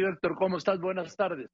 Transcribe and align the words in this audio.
Héctor, 0.00 0.34
¿cómo 0.36 0.58
estás? 0.58 0.80
Buenas 0.80 1.14
tardes. 1.16 1.50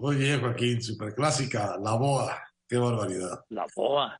Muy 0.00 0.16
bien, 0.16 0.40
Joaquín, 0.40 0.80
superclásica, 0.80 1.76
la 1.82 1.94
boa, 1.94 2.40
qué 2.68 2.76
barbaridad. 2.76 3.44
La 3.48 3.66
boa. 3.74 4.18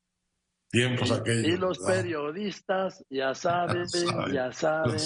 Tiempos 0.71 1.11
aquellos. 1.12 1.46
Y 1.46 1.56
los 1.56 1.79
periodistas, 1.79 3.04
ya 3.11 3.35
saben, 3.35 3.87
ya 4.32 4.53
saben. 4.53 4.96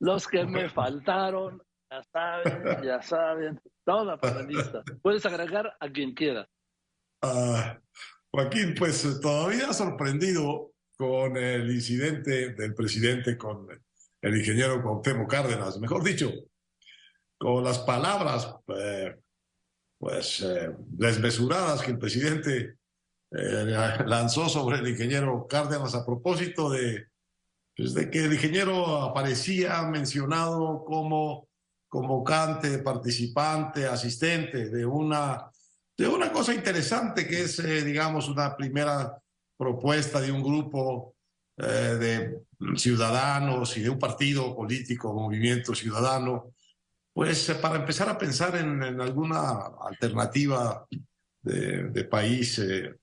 Los 0.00 0.28
que 0.28 0.44
me 0.46 0.68
faltaron, 0.68 1.62
ya 1.90 2.02
saben, 2.12 2.82
ya 2.84 3.02
saben. 3.02 3.60
Toda 3.84 4.16
la 4.22 4.42
lista. 4.42 4.82
Puedes 5.02 5.24
agregar 5.26 5.76
a 5.80 5.88
quien 5.90 6.14
quiera. 6.14 6.46
Ah, 7.24 7.78
Joaquín, 8.32 8.74
pues 8.76 9.20
todavía 9.20 9.72
sorprendido 9.72 10.72
con 10.96 11.36
el 11.36 11.70
incidente 11.70 12.52
del 12.52 12.74
presidente 12.74 13.38
con 13.38 13.68
el 14.22 14.36
ingeniero 14.36 14.82
Cuauhtémoc 14.82 15.30
Cárdenas, 15.30 15.78
mejor 15.78 16.02
dicho, 16.02 16.32
con 17.42 17.64
las 17.64 17.80
palabras 17.80 18.54
eh, 18.68 19.16
pues 19.98 20.42
eh, 20.42 20.70
desmesuradas 20.78 21.82
que 21.82 21.90
el 21.90 21.98
presidente 21.98 22.76
eh, 23.32 23.98
lanzó 24.06 24.48
sobre 24.48 24.78
el 24.78 24.86
ingeniero 24.86 25.48
Cárdenas 25.48 25.96
a 25.96 26.06
propósito 26.06 26.70
de, 26.70 27.08
pues, 27.76 27.94
de 27.94 28.08
que 28.08 28.26
el 28.26 28.34
ingeniero 28.34 28.96
aparecía 29.02 29.82
mencionado 29.82 30.84
como 30.84 31.48
convocante, 31.88 32.78
participante, 32.78 33.86
asistente 33.86 34.68
de 34.68 34.86
una, 34.86 35.50
de 35.98 36.06
una 36.06 36.30
cosa 36.30 36.54
interesante 36.54 37.26
que 37.26 37.42
es, 37.42 37.60
digamos, 37.84 38.28
una 38.28 38.56
primera 38.56 39.20
propuesta 39.56 40.20
de 40.20 40.30
un 40.30 40.44
grupo 40.44 41.16
de 41.56 42.40
ciudadanos 42.76 43.76
y 43.76 43.82
de 43.82 43.90
un 43.90 43.98
partido 43.98 44.54
político, 44.54 45.12
movimiento 45.12 45.74
ciudadano, 45.74 46.52
pues 47.12 47.48
eh, 47.48 47.54
para 47.56 47.76
empezar 47.76 48.08
a 48.08 48.18
pensar 48.18 48.56
en, 48.56 48.82
alguna 49.00 49.60
alternativa 49.80 50.86
de, 51.42 52.04
país 52.04 52.58
eh, 52.58 52.94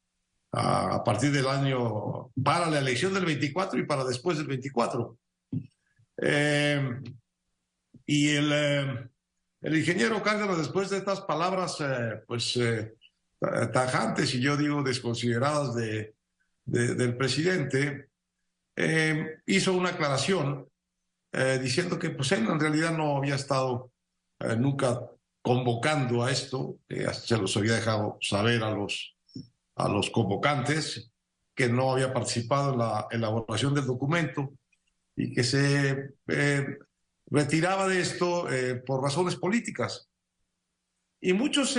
a, 0.52 1.04
partir 1.04 1.32
del 1.32 1.48
año, 1.48 2.32
para 2.44 2.70
la 2.70 2.80
elección 2.80 3.14
del 3.14 3.26
24 3.26 3.80
y 3.80 3.86
para 3.86 4.04
después 4.04 4.38
del 4.38 4.48
24. 4.48 5.18
Eh, 6.22 7.00
y 8.06 8.30
el, 8.30 8.52
el, 9.62 9.78
ingeniero 9.78 10.22
Cárdenas, 10.24 10.58
después 10.58 10.90
de 10.90 10.98
estas 10.98 11.22
palabras, 11.22 11.78
pues 12.26 12.60
tajantes 13.72 14.34
y 14.34 14.42
yo 14.42 14.58
digo 14.58 14.82
desconsideradas 14.82 15.76
de, 15.76 16.16
del 16.66 17.16
presidente, 17.16 18.10
hizo 19.46 19.74
una 19.74 19.90
aclaración 19.90 20.68
diciendo 21.62 22.00
que 22.00 22.10
pues 22.10 22.32
él 22.32 22.48
en 22.50 22.60
realidad 22.60 22.98
no 22.98 23.16
había 23.16 23.36
estado 23.36 23.92
eh, 24.40 24.56
nunca 24.56 25.02
convocando 25.42 26.24
a 26.24 26.32
esto, 26.32 26.80
se 26.88 27.38
los 27.38 27.56
había 27.58 27.76
dejado 27.76 28.18
saber 28.22 28.64
a 28.64 28.72
los, 28.72 29.16
a 29.76 29.88
los 29.88 30.10
convocantes 30.10 31.12
que 31.56 31.70
no 31.70 31.92
había 31.92 32.14
participado 32.14 32.74
en 32.74 32.80
la 32.80 33.08
elaboración 33.12 33.74
del 33.74 33.86
documento 33.86 34.54
y 35.16 35.34
que 35.34 35.44
se 35.44 36.14
eh, 36.28 36.78
retiraba 37.28 37.88
de 37.88 38.02
esto 38.02 38.52
eh, 38.52 38.76
por 38.76 39.02
razones 39.02 39.36
políticas. 39.36 40.10
Y 41.22 41.34
muchos 41.34 41.78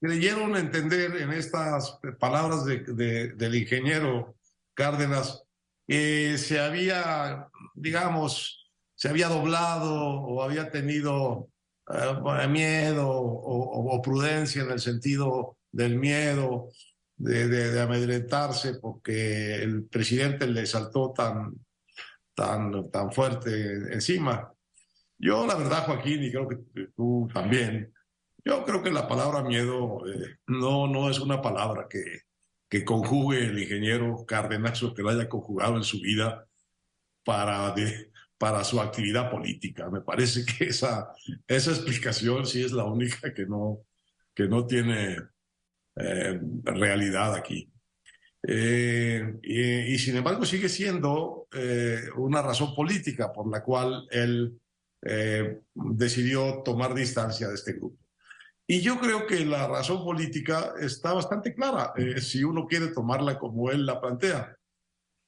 creyeron 0.00 0.56
entender 0.56 1.16
en 1.16 1.32
estas 1.32 1.98
palabras 2.18 2.64
del 2.64 3.54
ingeniero 3.54 4.36
Cárdenas 4.74 5.42
que 5.86 6.36
se 6.38 6.60
había, 6.60 7.48
digamos, 7.74 8.65
se 8.96 9.08
había 9.08 9.28
doblado 9.28 9.94
o 9.94 10.42
había 10.42 10.70
tenido 10.70 11.50
eh, 11.88 12.48
miedo 12.48 13.08
o, 13.08 14.02
prudencia 14.02 14.62
en 14.62 14.70
el 14.70 14.80
sentido 14.80 15.58
del 15.70 15.98
miedo, 15.98 16.70
de, 17.16 17.80
amedrentarse 17.80 18.74
porque 18.74 19.56
el 19.56 19.84
presidente 19.84 20.46
le 20.46 20.66
saltó 20.66 21.12
tan, 21.12 21.54
tan, 22.34 22.90
tan 22.90 23.12
fuerte 23.12 23.92
encima. 23.92 24.52
Yo, 25.18 25.46
la 25.46 25.54
verdad, 25.54 25.86
Joaquín, 25.86 26.22
y 26.22 26.30
creo 26.30 26.48
que 26.48 26.56
tú 26.94 27.28
también, 27.32 27.92
yo 28.44 28.64
creo 28.64 28.82
que 28.82 28.90
la 28.90 29.08
palabra 29.08 29.42
miedo 29.42 30.06
eh, 30.06 30.38
no, 30.46 30.86
no 30.86 31.10
es 31.10 31.18
una 31.20 31.40
palabra 31.42 31.86
que, 31.88 32.22
que 32.68 32.84
conjugue 32.84 33.44
el 33.46 33.58
ingeniero 33.58 34.24
Cárdenas 34.26 34.82
o 34.82 34.94
que 34.94 35.02
la 35.02 35.12
haya 35.12 35.28
conjugado 35.28 35.76
en 35.76 35.84
su 35.84 36.00
vida 36.00 36.46
para 37.24 37.72
de, 37.72 38.10
para 38.38 38.64
su 38.64 38.80
actividad 38.80 39.30
política. 39.30 39.88
Me 39.90 40.00
parece 40.00 40.44
que 40.44 40.64
esa, 40.64 41.12
esa 41.46 41.70
explicación 41.70 42.46
sí 42.46 42.62
es 42.62 42.72
la 42.72 42.84
única 42.84 43.32
que 43.32 43.46
no, 43.46 43.80
que 44.34 44.46
no 44.46 44.66
tiene 44.66 45.16
eh, 45.96 46.40
realidad 46.64 47.34
aquí. 47.34 47.70
Eh, 48.48 49.38
y, 49.42 49.98
sin 49.98 50.16
embargo 50.16 50.44
sigue 50.44 50.68
siendo 50.68 51.48
eh, 51.52 52.02
una 52.16 52.42
razón 52.42 52.76
política 52.76 53.32
por 53.32 53.50
la 53.50 53.62
cual 53.64 54.06
él 54.10 54.60
decidió 55.72 56.62
tomar 56.64 56.92
distancia 56.92 57.46
de 57.48 57.54
este 57.54 57.74
grupo. 57.74 57.98
Y 58.66 58.80
yo 58.80 58.98
creo 58.98 59.24
que 59.24 59.44
la 59.44 59.68
razón 59.68 60.02
política 60.02 60.74
está 60.80 61.12
bastante 61.12 61.54
clara, 61.54 61.92
si 62.20 62.42
uno 62.42 62.66
quiere 62.66 62.88
tomarla 62.88 63.38
como 63.38 63.70
él 63.70 63.86
la 63.86 64.00
plantea. 64.00 64.56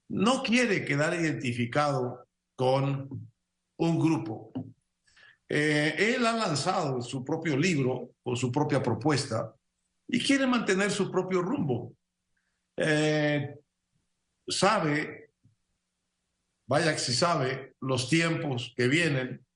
No 0.09 0.43
quiere 0.43 0.85
quedar 0.85 1.15
identificado 1.15 2.28
con 2.59 3.09
un 3.77 3.99
grupo. 4.01 4.53
Eh, 5.49 5.95
él 6.17 6.27
ha 6.27 6.33
lanzado 6.33 7.01
su 7.01 7.25
propio 7.25 7.57
libro 7.57 8.17
o 8.25 8.35
su 8.35 8.51
propia 8.51 8.83
propuesta 8.83 9.55
y 10.09 10.19
quiere 10.21 10.45
mantener 10.45 10.91
su 10.91 11.09
propio 11.09 11.41
rumbo. 11.41 11.95
Eh, 12.77 13.55
sabe, 14.49 15.31
vaya 16.67 16.93
que 16.93 16.99
si 16.99 17.15
sabe, 17.15 17.77
los 17.81 18.09
tiempos 18.09 18.75
que 18.77 18.89
vienen 18.89 19.47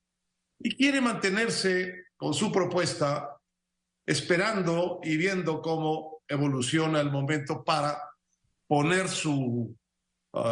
y 0.61 0.77
quiere 0.77 1.01
mantenerse 1.01 2.05
con 2.17 2.33
su 2.35 2.53
propuesta 2.53 3.37
esperando 4.07 5.01
y 5.03 5.17
viendo 5.17 5.61
cómo 5.61 6.23
evoluciona 6.29 7.01
el 7.01 7.11
momento 7.11 7.65
para 7.65 8.01
poner 8.69 9.09
su 9.09 9.77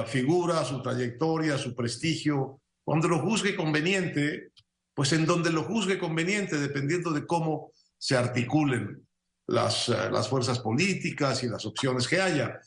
figura, 0.06 0.64
su 0.64 0.82
trayectoria, 0.82 1.56
su 1.56 1.74
prestigio, 1.74 2.60
cuando 2.84 3.08
lo 3.08 3.20
juzgue 3.20 3.56
conveniente, 3.56 4.50
pues 4.94 5.12
en 5.12 5.24
donde 5.24 5.50
lo 5.50 5.62
juzgue 5.62 5.98
conveniente, 5.98 6.58
dependiendo 6.58 7.12
de 7.12 7.26
cómo 7.26 7.72
se 7.96 8.16
articulen 8.16 9.06
las, 9.46 9.88
eh, 9.88 10.10
las 10.10 10.28
fuerzas 10.28 10.58
políticas 10.58 11.42
y 11.42 11.48
las 11.48 11.64
opciones 11.66 12.08
que 12.08 12.20
haya. 12.20 12.60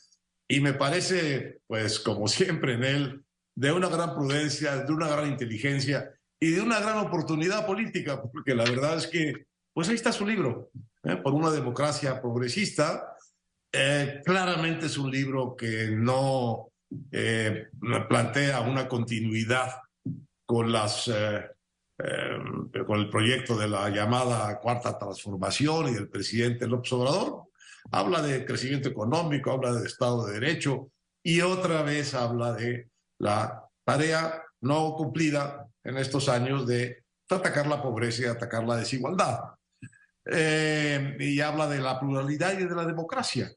Y 0.48 0.60
me 0.60 0.74
parece, 0.74 1.60
pues 1.66 1.98
como 2.00 2.28
siempre 2.28 2.74
en 2.74 2.84
él, 2.84 3.24
de 3.54 3.72
una 3.72 3.88
gran 3.88 4.14
prudencia, 4.14 4.78
de 4.78 4.92
una 4.92 5.08
gran 5.08 5.28
inteligencia 5.28 6.12
y 6.40 6.50
de 6.50 6.60
una 6.60 6.80
gran 6.80 6.98
oportunidad 6.98 7.66
política, 7.66 8.20
porque 8.22 8.54
la 8.54 8.64
verdad 8.64 8.98
es 8.98 9.06
que, 9.06 9.46
pues 9.72 9.88
ahí 9.88 9.94
está 9.94 10.12
su 10.12 10.26
libro, 10.26 10.70
¿eh? 11.02 11.16
por 11.16 11.34
una 11.34 11.50
democracia 11.50 12.20
progresista. 12.20 13.16
Eh, 13.72 14.22
claramente 14.24 14.86
es 14.86 14.98
un 14.98 15.10
libro 15.10 15.56
que 15.56 15.90
no 15.90 16.70
eh, 17.10 17.68
plantea 18.08 18.60
una 18.60 18.88
continuidad 18.88 19.80
con, 20.44 20.72
las, 20.72 21.08
eh, 21.08 21.46
eh, 21.98 22.38
con 22.86 23.00
el 23.00 23.10
proyecto 23.10 23.56
de 23.56 23.68
la 23.68 23.88
llamada 23.88 24.58
Cuarta 24.60 24.98
Transformación 24.98 25.88
y 25.88 25.94
del 25.94 26.08
presidente 26.08 26.66
López 26.66 26.92
Obrador. 26.92 27.44
Habla 27.90 28.22
de 28.22 28.44
crecimiento 28.44 28.88
económico, 28.88 29.52
habla 29.52 29.72
de 29.74 29.86
Estado 29.86 30.26
de 30.26 30.40
Derecho 30.40 30.90
y 31.22 31.40
otra 31.40 31.82
vez 31.82 32.14
habla 32.14 32.52
de 32.52 32.88
la 33.18 33.64
tarea 33.84 34.42
no 34.60 34.94
cumplida 34.94 35.66
en 35.82 35.98
estos 35.98 36.28
años 36.28 36.66
de 36.66 37.04
atacar 37.28 37.66
la 37.66 37.82
pobreza 37.82 38.22
y 38.22 38.26
atacar 38.26 38.64
la 38.64 38.76
desigualdad. 38.76 39.40
y 40.26 41.40
habla 41.40 41.68
de 41.68 41.80
la 41.80 42.00
pluralidad 42.00 42.58
y 42.58 42.64
de 42.64 42.74
la 42.74 42.86
democracia. 42.86 43.52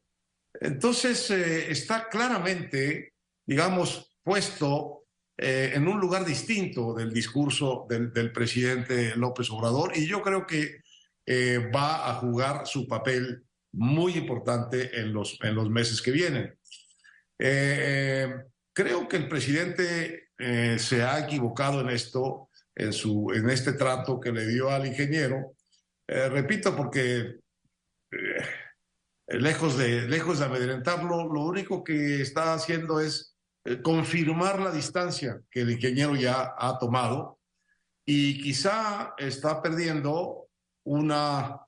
Entonces, 0.60 1.30
está 1.30 2.08
claramente 2.08 3.14
digamos, 3.48 4.14
puesto 4.22 5.06
eh, 5.38 5.72
en 5.74 5.88
un 5.88 5.98
lugar 5.98 6.22
distinto 6.26 6.92
del 6.92 7.10
discurso 7.10 7.86
del, 7.88 8.30
presidente 8.30 9.16
López 9.16 9.50
Obrador 9.50 9.96
y 9.96 10.06
yo 10.06 10.20
creo 10.20 10.46
que 10.46 10.82
eh, 11.24 11.70
va 11.74 12.10
a 12.10 12.14
jugar 12.16 12.66
su 12.66 12.86
papel 12.86 13.42
muy 13.72 14.18
importante 14.18 15.00
en 15.00 15.14
los, 15.14 15.38
en 15.42 15.54
los 15.54 15.70
meses 15.70 16.02
que 16.02 16.10
vienen. 16.10 16.58
Eh, 17.38 18.30
creo 18.74 19.08
que 19.08 19.16
el 19.16 19.28
presidente 19.28 20.28
se 20.78 21.02
ha 21.02 21.18
equivocado 21.18 21.80
en 21.80 21.88
esto, 21.88 22.50
en, 22.76 22.92
su, 22.92 23.32
en 23.34 23.50
este 23.50 23.72
trato 23.72 24.20
que 24.20 24.30
le 24.30 24.46
dio 24.46 24.70
al 24.70 24.86
ingeniero. 24.86 25.56
repito, 26.06 26.76
porque 26.76 27.40
lejos, 29.26 29.76
de, 29.78 30.02
lejos 30.02 30.38
de 30.38 30.44
amedrentarlo, 30.44 31.32
lo 31.32 31.42
único 31.42 31.82
que 31.82 32.20
está 32.22 32.54
haciendo 32.54 33.00
es 33.00 33.37
eh, 33.68 33.82
confirmar 33.82 34.60
la 34.60 34.70
distancia 34.70 35.40
que 35.50 35.60
el 35.60 35.70
ingeniero 35.70 36.16
ya 36.16 36.54
ha 36.56 36.78
tomado 36.78 37.38
y 38.06 38.40
quizá 38.42 39.14
está 39.18 39.60
perdiendo 39.60 40.48
una, 40.86 41.60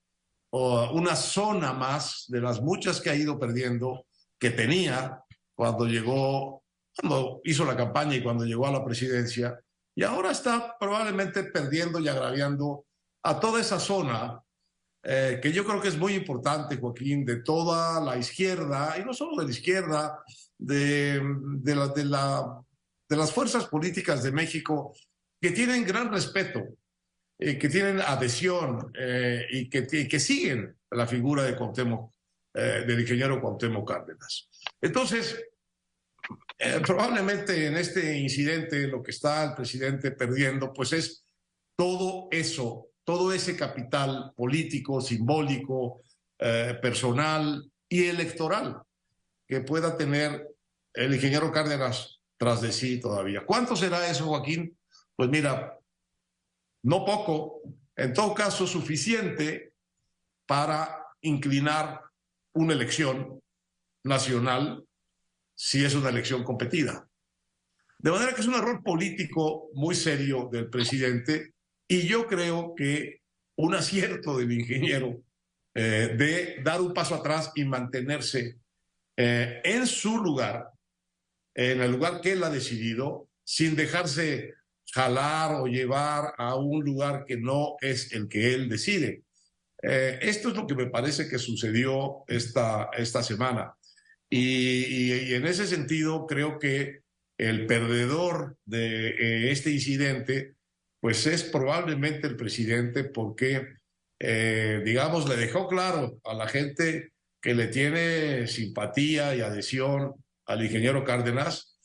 una 0.51 1.15
zona 1.15 1.75
más 1.75 2.25
de 2.29 2.41
las 2.41 2.63
muchas 2.63 3.03
que 3.03 3.11
ha 3.11 3.15
ido 3.15 3.39
perdiendo 3.39 4.07
que 4.39 4.49
tenía 4.49 5.23
cuando 5.55 5.85
llegó, 5.85 6.65
cuando 6.97 7.43
hizo 7.45 7.67
la 7.67 7.77
campaña 7.77 8.17
y 8.17 8.23
cuando 8.23 8.47
llegó 8.47 8.67
a 8.67 8.73
la 8.73 8.83
presidencia, 8.83 9.61
y 9.95 10.03
ahora 10.03 10.31
está 10.31 10.79
probablemente 10.81 11.45
perdiendo 11.45 12.01
y 12.01 12.09
agraviando 12.09 12.87
a 13.23 13.39
toda 13.39 13.61
esa 13.61 13.79
zona 13.79 14.43
eh, 15.03 15.41
que 15.43 15.53
yo 15.53 15.65
creo 15.65 15.81
que 15.81 15.89
es 15.89 15.97
muy 15.97 16.15
importante, 16.15 16.77
Joaquín, 16.77 17.25
de 17.25 17.37
toda 17.37 18.01
la 18.01 18.19
izquierda, 18.19 18.97
y 18.99 19.05
no 19.05 19.15
solo 19.15 19.37
de 19.37 19.45
la 19.45 19.51
izquierda, 19.51 20.23
de, 20.59 21.21
de, 21.63 21.75
la, 21.75 21.89
de, 21.89 22.05
la, 22.05 22.61
de 23.09 23.17
las 23.17 23.33
fuerzas 23.33 23.67
políticas 23.67 24.23
de 24.23 24.33
México, 24.33 24.95
que 25.41 25.53
tienen 25.53 25.87
gran 25.87 26.13
respeto, 26.13 26.63
eh, 27.39 27.57
que 27.59 27.71
tienen 27.71 28.01
adhesión 28.01 28.93
eh, 28.99 29.47
y, 29.51 29.71
que, 29.71 29.87
que 29.87 30.21
siguen 30.21 30.77
la 30.91 31.07
figura 31.07 31.45
de 31.45 31.57
Cuauhtémoc, 31.57 32.13
del 32.53 33.01
ingeniero 33.01 33.41
Cuauhtémoc 33.41 33.89
Cárdenas. 33.89 34.51
Entonces, 34.83 35.41
probablemente 36.85 37.69
en 37.69 37.77
este 37.77 38.19
incidente 38.19 38.89
lo 38.89 39.01
que 39.05 39.13
está 39.13 39.45
el 39.45 39.55
presidente 39.55 40.11
perdiendo, 40.11 40.73
pues 40.73 40.93
es 40.93 41.25
todo 41.77 42.29
eso 42.33 42.90
todo 43.05 43.33
ese 43.33 43.57
capital 43.57 44.33
político, 44.37 45.01
simbólico, 45.01 46.03
eh, 46.39 46.79
personal 46.81 47.71
y 47.89 48.05
electoral 48.05 48.83
que 49.47 49.61
pueda 49.61 49.97
tener 49.97 50.49
el 50.95 51.15
ingeniero 51.15 51.53
Cárdenas 51.53 52.21
tras 52.37 52.61
de 52.61 52.73
sí 52.73 53.01
todavía. 53.01 53.45
¿Cuánto 53.45 53.77
será 53.77 54.09
eso, 54.09 54.27
Joaquín? 54.27 54.77
Pues 55.17 55.29
mira, 55.29 55.79
no 56.83 57.05
poco, 57.05 57.61
en 57.97 58.15
todo 58.15 58.33
caso 58.33 58.67
suficiente 58.67 59.75
para 60.47 61.05
inclinar 61.21 62.01
una 62.55 62.73
elección 62.73 63.41
nacional 64.05 64.85
si 65.55 65.85
es 65.85 65.95
una 65.95 66.09
elección 66.09 66.43
competida. 66.43 67.07
De 67.99 68.11
manera 68.11 68.33
que 68.35 68.41
es 68.41 68.47
un 68.47 68.55
error 68.55 68.83
político 68.83 69.69
muy 69.75 69.95
serio 69.95 70.49
del 70.51 70.71
presidente 70.71 71.53
y 71.91 72.07
yo 72.07 72.29
creo 72.29 72.73
que 72.77 73.21
un 73.57 73.75
acierto 73.75 74.39
del 74.39 74.53
ingeniero 74.53 75.25
eh, 75.75 76.15
de 76.17 76.63
dar 76.63 76.81
un 76.81 76.95
paso 76.95 77.17
atrás 77.17 77.51
y 77.57 77.65
mantenerse 77.65 78.59
eh, 79.17 79.61
en 79.65 79.89
su 79.89 80.19
lugar, 80.19 80.69
en 81.53 81.81
el 81.81 81.91
lugar 81.91 82.21
que 82.21 82.33
él 82.33 82.45
ha 82.45 82.49
decidido, 82.49 83.29
sin 83.43 83.75
dejarse 83.75 84.55
jalar 84.93 85.57
o 85.57 85.67
llevar 85.67 86.33
a 86.39 86.55
un 86.55 86.85
lugar 86.85 87.25
que 87.27 87.37
no 87.37 87.75
es 87.81 88.13
el 88.13 88.29
que 88.29 88.55
él 88.55 88.69
decide. 88.69 89.25
Eh, 89.83 90.21
esto 90.23 90.51
es 90.51 90.55
lo 90.55 90.69
que 90.69 90.77
me 90.77 90.87
parece 90.87 91.29
que 91.29 91.41
sucedió 91.41 92.23
esta, 92.29 92.91
esta 92.97 93.25
semana. 93.25 93.75
Y, 94.29 94.85
y, 94.85 95.35
en 95.35 95.45
ese 95.45 95.67
sentido 95.67 96.25
creo 96.29 96.61
que 96.61 97.01
el 97.37 97.67
perdedor 97.67 98.57
de 98.65 99.51
este 99.51 99.73
incidente 99.73 100.55
pues 101.01 101.27
es 101.27 101.45
probablemente 101.45 102.27
el 102.27 102.37
presidente 102.37 103.05
porque, 103.05 103.67
eh, 104.19 104.83
digamos, 104.85 105.29
le 105.29 105.37
dejó 105.37 105.67
claro 105.67 106.21
a 106.25 106.35
la 106.35 106.47
gente 106.47 107.13
que 107.41 107.55
le 107.55 107.69
tiene 107.69 108.47
simpatía 108.47 109.35
y 109.35 109.41
adhesión 109.41 110.15
al 110.45 110.63
ingeniero 110.63 111.03
Cárdenas 111.05 111.79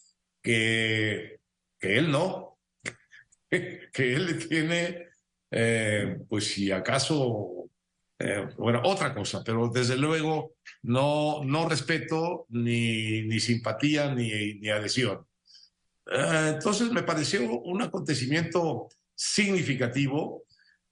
que, 0.43 1.39
que 1.79 1.97
él 1.97 2.11
no, 2.11 2.59
que 3.49 3.89
él 3.97 4.25
le 4.25 4.33
tiene, 4.33 5.07
eh, 5.49 6.17
pues 6.27 6.47
si 6.47 6.71
acaso, 6.71 7.69
eh, 8.19 8.49
bueno, 8.57 8.81
otra 8.83 9.13
cosa, 9.13 9.43
pero 9.45 9.69
desde 9.69 9.95
luego 9.95 10.55
no, 10.83 11.41
no 11.45 11.69
respeto 11.69 12.47
ni, 12.49 13.21
ni 13.21 13.39
simpatía 13.39 14.13
ni, 14.13 14.55
ni 14.55 14.69
adhesión. 14.69 15.25
entonces 16.05 16.91
me 16.91 17.03
pareció 17.03 17.49
un 17.61 17.81
acontecimiento 17.81 18.89
significativo 19.15 20.45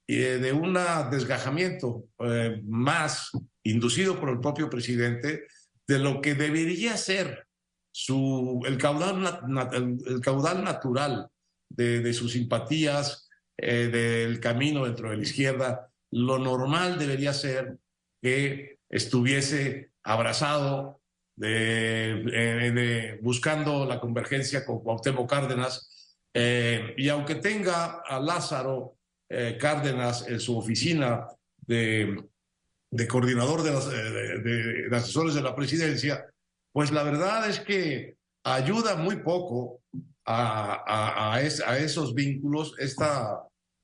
eh, 0.06 0.38
de 0.38 0.52
un 0.52 0.76
desgajamiento 1.10 2.08
eh, 2.18 2.60
más 2.64 3.30
inducido 3.62 4.20
por 4.20 4.30
el 4.30 4.40
propio 4.40 4.68
presidente 4.68 5.46
de 5.86 5.98
lo 5.98 6.20
que 6.20 6.34
debería 6.34 6.96
ser 6.96 7.46
su, 7.90 8.62
el, 8.66 8.76
caudal, 8.76 9.40
el, 9.72 10.20
caudal 10.20 10.64
natural 10.64 11.28
de, 11.70 12.12
sus 12.12 12.32
simpatías, 12.32 13.28
eh, 13.56 13.88
del 13.88 14.40
camino 14.40 14.84
dentro 14.84 15.10
de 15.10 15.16
la 15.16 15.22
izquierda. 15.22 15.90
Lo 16.10 16.38
normal 16.38 16.98
debería 16.98 17.32
ser 17.32 17.78
que 18.20 18.78
estuviese 18.90 19.90
abrazado 20.02 21.00
de, 21.36 23.18
buscando 23.22 23.86
la 23.86 24.00
convergencia 24.00 24.66
con 24.66 24.82
Cuauhtémoc 24.82 25.30
Cárdenas, 25.30 25.93
eh, 26.34 26.94
y 26.96 27.08
aunque 27.08 27.36
tenga 27.36 28.02
a 28.04 28.18
Lázaro 28.18 28.96
eh, 29.28 29.56
Cárdenas 29.58 30.26
en 30.26 30.40
su 30.40 30.58
oficina 30.58 31.28
de, 31.64 32.28
coordinador 33.08 33.62
de, 33.62 34.88
de, 34.88 34.96
asesores 34.96 35.34
de 35.34 35.42
la 35.42 35.54
presidencia, 35.54 36.26
pues 36.72 36.90
la 36.90 37.04
verdad 37.04 37.48
es 37.48 37.60
que 37.60 38.16
ayuda 38.42 38.96
muy 38.96 39.16
poco 39.16 39.80
a, 40.26 41.40
esos 41.40 42.14
vínculos 42.14 42.74
esta 42.78 43.42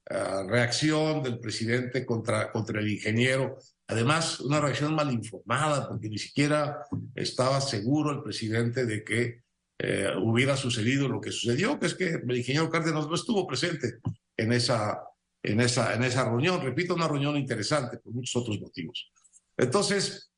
eh, 0.08 0.43
reacción 0.49 1.23
del 1.23 1.38
presidente 1.38 2.05
contra 2.05 2.50
el 2.52 2.91
ingeniero. 2.91 3.58
Además, 3.87 4.41
una 4.41 4.61
reacción 4.61 4.94
mal 4.94 5.12
informada, 5.12 5.88
porque 5.88 6.08
ni 6.08 6.19
siquiera 6.19 6.85
estaba 7.14 7.61
seguro 7.61 8.11
el 8.11 8.23
presidente 8.23 8.87
de 8.87 9.05
que 9.05 9.43
eh, 9.82 10.12
hubiera 10.21 10.59
sucedido 10.59 11.09
lo 11.09 11.23
que 11.23 11.32
sucedió, 11.32 11.79
que 11.79 11.87
es 11.87 11.94
que 11.94 12.09
el 12.09 12.37
ingeniero 12.37 12.69
Cárdenas 12.69 13.09
no 13.09 13.15
estuvo 13.15 13.47
presente 13.47 14.00
en 14.37 14.53
esa, 14.53 15.00
en 15.43 15.59
esa, 15.59 15.94
en 15.94 16.05
esa 16.05 16.27
reunión. 16.27 16.61
Repito, 16.61 16.94
una 16.94 17.09
reunión 17.09 17.38
interesante 17.38 17.97
por 17.97 18.12
muchos 18.12 18.43
otros 18.43 18.61
motivos. 18.61 19.11
Entonces, 19.56 20.31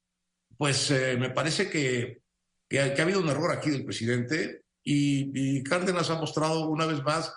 pues 0.57 0.93
eh, 0.93 1.17
me 1.19 1.31
parece 1.31 1.69
que, 1.69 2.23
que, 2.69 2.79
ha 2.81 3.03
habido 3.03 3.21
un 3.21 3.29
error 3.31 3.51
aquí 3.51 3.71
del 3.71 3.85
presidente 3.85 4.63
y, 4.85 5.61
Cárdenas 5.65 6.11
ha 6.11 6.21
mostrado 6.21 6.69
una 6.69 6.87
vez 6.87 7.03
más 7.03 7.35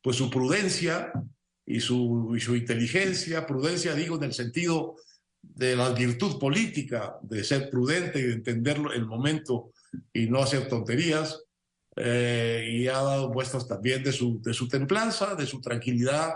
pues 0.00 0.16
su 0.16 0.30
prudencia 0.30 1.12
y 1.66 1.80
su, 1.80 2.34
y 2.36 2.40
su 2.40 2.54
inteligencia, 2.54 3.46
prudencia 3.46 3.94
digo 3.94 4.14
en 4.14 4.22
el 4.22 4.32
sentido 4.32 4.94
de 5.42 5.74
la 5.74 5.90
virtud 5.90 6.38
política, 6.38 7.16
de 7.22 7.42
ser 7.42 7.68
prudente 7.68 8.20
y 8.20 8.22
de 8.22 8.34
entender 8.34 8.80
el 8.94 9.06
momento 9.06 9.72
y 10.12 10.30
no 10.30 10.40
hacer 10.40 10.68
tonterías, 10.68 11.47
eh, 12.00 12.64
y 12.70 12.86
ha 12.86 13.02
dado 13.02 13.30
muestras 13.30 13.66
también 13.66 14.04
de 14.04 14.12
su, 14.12 14.40
de 14.40 14.54
su 14.54 14.68
templanza, 14.68 15.34
de 15.34 15.46
su 15.46 15.60
tranquilidad. 15.60 16.34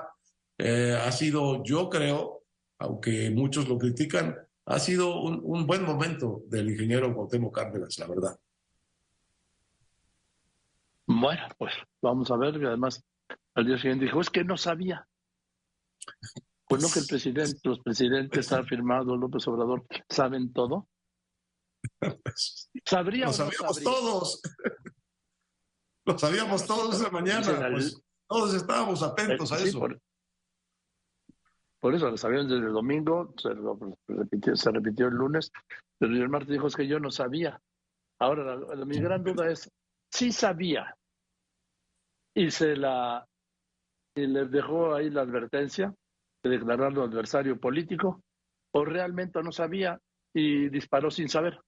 Eh, 0.59 0.99
ha 1.01 1.13
sido, 1.13 1.63
yo 1.63 1.89
creo, 1.89 2.43
aunque 2.79 3.31
muchos 3.31 3.69
lo 3.69 3.79
critican, 3.79 4.37
ha 4.67 4.79
sido 4.81 5.21
un, 5.21 5.41
un 5.45 5.67
buen 5.67 5.85
momento 5.85 6.43
del 6.47 6.71
ingeniero 6.71 7.15
Cuauhtémoc 7.15 7.55
Cárdenas, 7.55 7.97
la 7.99 8.07
verdad. 8.09 8.37
Bueno, 11.07 11.43
pues 11.59 11.73
vamos 12.01 12.31
a 12.31 12.37
ver, 12.37 12.61
y 12.61 12.67
además 12.67 13.05
al 13.55 13.67
día 13.67 13.77
siguiente 13.77 14.07
dijo, 14.07 14.21
es 14.21 14.31
que 14.31 14.45
no 14.45 14.57
sabía. 14.57 15.07
Pues 16.69 16.81
no 16.81 16.89
que 16.91 17.01
el 17.01 17.07
presidente, 17.07 17.61
los 17.65 17.81
presidentes 17.81 18.51
ha 18.51 18.61
afirmado, 18.61 19.15
López 19.15 19.47
Obrador, 19.47 19.85
saben 20.09 20.55
todo. 20.55 20.89
Sabría 22.87 23.27
Lo 23.27 23.33
sabíamos 23.35 23.83
todos. 23.83 24.41
Lo 26.05 26.19
sabíamos 26.19 26.67
todos 26.67 27.01
esa 27.01 27.11
mañana, 27.11 27.69
pues, 27.71 28.03
todos 28.29 28.55
estábamos 28.55 29.03
atentos 29.03 29.53
a 29.53 29.59
eso. 29.59 29.81
Por, 31.81 31.95
eso 31.95 32.11
lo 32.11 32.17
sabíamos 32.17 32.49
desde 32.49 32.67
el 32.67 32.73
domingo, 32.73 33.35
se, 33.37 33.51
repitió, 34.09 34.57
se 34.57 34.71
repitió 34.71 35.09
el 35.09 35.15
lunes, 35.15 35.51
pero 35.99 36.13
el 36.13 36.29
martes 36.29 36.51
dijo 36.51 36.67
es 36.67 36.77
que 36.77 36.87
yo 36.87 36.99
no 37.01 37.11
sabía. 37.11 37.61
Ahora, 38.21 38.57
mi 38.85 39.01
gran 39.01 39.25
duda 39.25 39.51
es, 39.51 39.71
si 40.13 40.31
sabía 40.33 40.97
y 42.35 42.51
se 42.51 42.77
la 42.77 43.27
y 44.15 44.27
le 44.27 44.47
dejó 44.47 44.95
ahí 44.95 45.11
la 45.11 45.23
advertencia 45.23 45.95
de 46.45 46.51
declararlo 46.51 47.03
adversario 47.03 47.59
político, 47.59 48.23
o 48.75 48.85
realmente 48.85 49.43
no 49.43 49.53
sabía 49.53 49.99
y 50.35 50.69
disparó 50.69 51.11
sin 51.11 51.29
saber. 51.29 51.61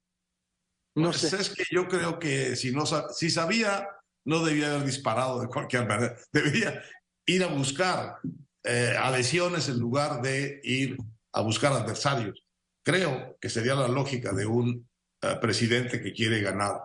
No 0.97 1.11
pues 1.11 1.21
sé. 1.21 1.37
Es 1.37 1.55
que 1.55 1.65
yo 1.71 1.87
creo 1.89 2.19
que 2.19 2.57
si 2.57 2.73
no 2.73 2.85
si 2.87 3.31
sabía, 3.31 3.89
no 4.25 4.45
debía 4.45 4.71
haber 4.71 4.85
disparado 4.85 5.41
de 5.41 5.49
cualquier 5.49 5.87
manera. 5.87 6.17
Debía 6.33 6.83
ir 7.27 7.45
a 7.45 7.49
buscar 7.49 8.19
eh, 8.63 8.95
adhesiones 8.99 9.69
en 9.69 9.79
lugar 9.79 10.23
de 10.23 10.61
ir 10.63 10.97
a 11.33 11.41
buscar 11.43 11.73
adversarios. 11.73 12.43
Creo 12.83 13.37
que 13.41 13.49
sería 13.49 13.75
la 13.75 13.89
lógica 13.89 14.33
de 14.33 14.47
un 14.47 14.89
eh, 15.23 15.37
presidente 15.41 16.03
que 16.03 16.13
quiere 16.13 16.41
ganar 16.41 16.81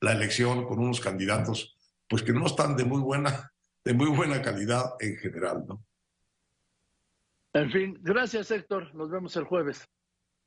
la 0.00 0.12
elección 0.12 0.64
con 0.66 0.78
unos 0.78 1.00
candidatos 1.00 1.76
pues 2.12 2.22
que 2.22 2.32
no 2.34 2.44
están 2.44 2.76
de 2.76 2.84
muy 2.84 3.00
buena, 3.00 3.50
de 3.84 3.94
muy 3.94 4.08
buena 4.08 4.42
calidad 4.42 4.84
en 5.00 5.16
general, 5.16 5.64
¿no? 5.66 5.82
En 7.54 7.70
fin, 7.70 7.98
gracias 8.02 8.50
Héctor, 8.50 8.94
nos 8.94 9.10
vemos 9.10 9.34
el 9.36 9.44
jueves. 9.44 9.88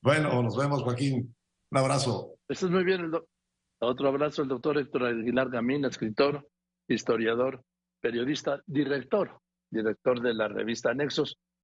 Bueno, 0.02 0.44
nos 0.44 0.56
vemos 0.56 0.84
Joaquín, 0.84 1.36
un 1.72 1.78
abrazo. 1.78 2.36
Estás 2.48 2.70
muy 2.70 2.84
bien, 2.84 3.12
otro 3.86 4.10
abrazo 4.10 4.42
el 4.42 4.48
doctor 4.48 4.78
Héctor 4.78 5.06
Aguilar 5.06 5.50
Gamín, 5.50 5.86
escritor, 5.86 6.48
historiador, 6.88 7.64
periodista, 8.02 8.62
director, 8.66 9.40
director 9.70 10.22
de 10.22 10.34
la 10.34 10.48
revista 10.48 10.94
Nexos. 10.94 11.38